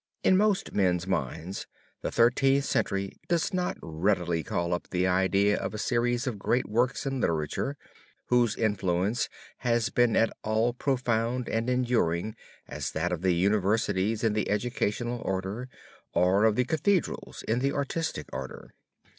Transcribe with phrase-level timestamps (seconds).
[0.23, 1.67] In most men's minds
[2.01, 6.67] the Thirteenth Century does not readily call up the idea of a series of great
[6.67, 7.77] works in literature,
[8.29, 12.35] whose influence has been at all as profound and enduring
[12.67, 15.69] as that of the universities in the educational order,
[16.15, 18.73] or of the Cathedrals in the artistic order.